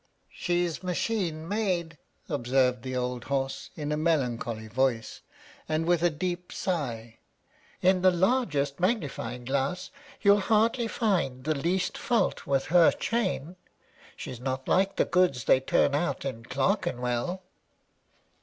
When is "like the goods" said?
14.67-15.43